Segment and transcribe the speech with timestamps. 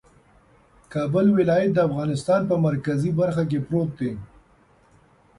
[0.93, 4.13] کابل ولایت د افغانستان په مرکزي برخه کې پروت دی